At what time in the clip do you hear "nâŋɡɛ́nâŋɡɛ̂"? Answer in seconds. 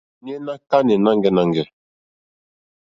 1.03-1.65